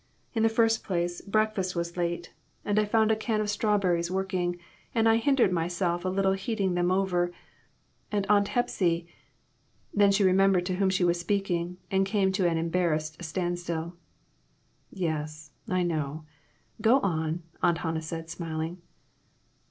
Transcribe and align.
In 0.33 0.41
the 0.41 0.49
first 0.49 0.83
place, 0.83 1.21
breakfast 1.21 1.75
was 1.75 1.91
112 1.95 2.33
IMPROMPTU 2.33 2.33
VISITS. 2.33 2.33
late, 2.33 2.69
and 2.71 2.79
I 2.79 2.89
found 2.89 3.11
a 3.11 3.15
can 3.15 3.39
of 3.39 3.51
strawberries 3.51 4.09
working, 4.09 4.57
and 4.95 5.07
I 5.07 5.17
hindered 5.17 5.51
myself 5.51 6.03
a 6.03 6.09
little 6.09 6.33
heating 6.33 6.73
them 6.73 6.89
over, 6.89 7.31
and 8.11 8.25
Aunt 8.27 8.47
Hepsy" 8.47 9.05
then 9.93 10.11
she 10.11 10.23
remembered 10.23 10.65
to 10.65 10.77
whom 10.77 10.89
she 10.89 11.03
was 11.03 11.19
speaking, 11.19 11.77
and 11.91 12.03
came 12.03 12.31
to 12.31 12.47
an 12.49 12.57
embar 12.57 12.93
rassed 12.95 13.23
standstill. 13.23 13.93
"Yes, 14.89 15.51
I 15.69 15.83
know. 15.83 16.25
Go 16.81 16.99
on," 17.01 17.43
Aunt 17.61 17.77
Hannah 17.77 18.01
said, 18.01 18.27
smiling. 18.27 18.81